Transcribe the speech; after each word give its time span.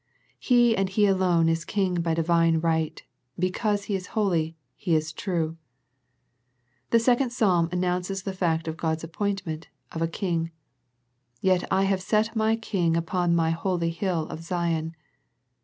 He 0.39 0.75
and 0.75 0.89
He 0.89 1.05
alone 1.05 1.47
is 1.47 1.63
King 1.63 2.01
by 2.01 2.15
Divine 2.15 2.59
right, 2.59 3.03
because 3.37 3.83
He 3.83 3.93
is 3.95 4.07
holy, 4.17 4.57
He 4.75 4.95
is 4.95 5.13
true. 5.13 5.57
The 6.89 6.97
second 6.99 7.29
Psalm 7.29 7.69
announces 7.71 8.23
the 8.23 8.33
fact 8.33 8.67
of 8.67 8.77
God's 8.77 9.03
appointment 9.03 9.67
of 9.91 10.01
a 10.01 10.07
King." 10.07 10.49
Yet 11.39 11.61
have 11.69 11.69
I 11.71 11.85
set 11.97 12.35
my 12.35 12.55
King 12.55 12.97
Upon 12.97 13.35
My 13.35 13.51
holy 13.51 13.91
hill 13.91 14.23
of 14.29 14.41
Zion. 14.41 14.95